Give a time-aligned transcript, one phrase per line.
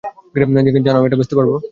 [0.85, 1.55] জানো, আমি এটা বেচতে পারবো।